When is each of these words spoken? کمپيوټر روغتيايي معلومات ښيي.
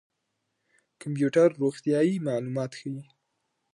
کمپيوټر 1.01 1.47
روغتيايي 1.61 2.15
معلومات 2.27 2.71
ښيي. 2.79 3.01